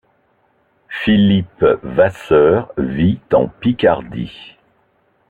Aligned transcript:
Philippe 0.89 1.63
Vasseur 1.83 2.73
vit 2.75 3.19
en 3.33 3.47
Picardie. 3.47 4.55